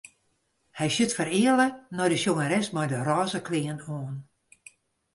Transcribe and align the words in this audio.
Hy 0.77 0.87
sjocht 0.93 1.15
fereale 1.17 1.67
nei 1.95 2.07
de 2.11 2.19
sjongeres 2.21 2.67
mei 2.75 2.87
de 2.91 2.99
rôze 3.07 3.39
klean 3.47 3.83
oan. 3.97 4.15